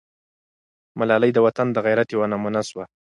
ملالۍ 0.99 1.31
د 1.33 1.37
وطن 1.45 1.67
د 1.71 1.77
غیرت 1.85 2.07
یوه 2.15 2.27
نمونه 2.33 2.61
سوه. 2.69 2.83